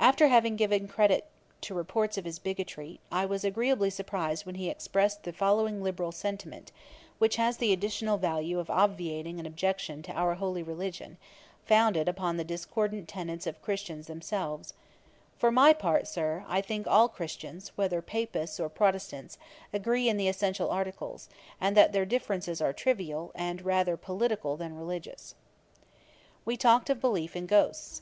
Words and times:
After 0.00 0.26
having 0.26 0.56
given 0.56 0.88
credit 0.88 1.24
to 1.60 1.72
reports 1.72 2.18
of 2.18 2.24
his 2.24 2.40
bigotry, 2.40 2.98
I 3.12 3.24
was 3.26 3.44
agreeably 3.44 3.90
surprized 3.90 4.44
when 4.44 4.56
he 4.56 4.68
expressed 4.68 5.22
the 5.22 5.32
following 5.32 5.74
very 5.74 5.82
liberal 5.84 6.10
sentiment, 6.10 6.72
which 7.20 7.36
has 7.36 7.58
the 7.58 7.72
additional 7.72 8.16
value 8.18 8.58
of 8.58 8.68
obviating 8.68 9.38
an 9.38 9.46
objection 9.46 10.02
to 10.02 10.12
our 10.14 10.34
holy 10.34 10.64
religion, 10.64 11.16
founded 11.64 12.08
upon 12.08 12.36
the 12.38 12.42
discordant 12.42 13.06
tenets 13.08 13.46
of 13.46 13.62
Christians 13.62 14.08
themselves: 14.08 14.74
'For 15.36 15.52
my 15.52 15.72
part, 15.72 16.08
Sir, 16.08 16.44
I 16.48 16.60
think 16.60 16.88
all 16.88 17.08
Christians, 17.08 17.70
whether 17.76 18.02
Papists 18.02 18.58
or 18.58 18.68
Protestants, 18.68 19.38
agree 19.72 20.08
in 20.08 20.16
the 20.16 20.26
essential 20.26 20.70
articles, 20.72 21.28
and 21.60 21.76
that 21.76 21.92
their 21.92 22.04
differences 22.04 22.60
are 22.60 22.72
trivial, 22.72 23.30
and 23.36 23.62
rather 23.62 23.96
political 23.96 24.56
than 24.56 24.74
religious.' 24.76 25.36
We 26.44 26.56
talked 26.56 26.90
of 26.90 27.00
belief 27.00 27.36
in 27.36 27.46
ghosts. 27.46 28.00